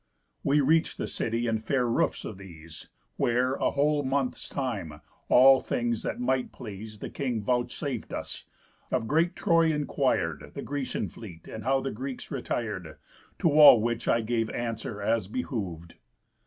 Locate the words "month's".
4.01-4.49